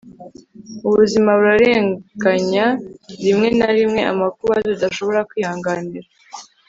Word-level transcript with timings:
ubuzima 0.87 1.29
burarenganya; 1.39 2.65
rimwe 3.23 3.47
na 3.59 3.69
rimwe 3.77 4.01
amakuba 4.11 4.53
tudashobora 4.67 5.19
kwihanganira 5.29 6.07